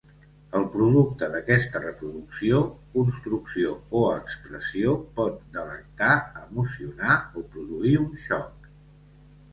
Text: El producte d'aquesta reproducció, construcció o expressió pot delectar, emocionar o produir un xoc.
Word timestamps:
El 0.59 0.63
producte 0.75 1.27
d'aquesta 1.33 1.81
reproducció, 1.83 2.61
construcció 2.95 3.75
o 4.01 4.03
expressió 4.15 4.97
pot 5.21 5.39
delectar, 5.59 6.17
emocionar 6.49 7.19
o 7.19 7.45
produir 7.57 7.93
un 8.07 8.11
xoc. 8.25 8.69